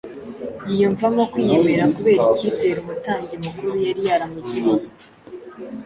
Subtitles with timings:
[0.67, 4.87] yiyumvamo kwiyemera kubera icyizere umutambyi mukuru yari yaramugiriye.